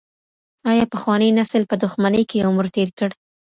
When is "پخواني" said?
0.93-1.29